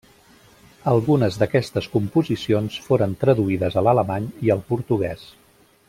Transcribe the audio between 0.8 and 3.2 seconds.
Algunes d'aquestes composicions foren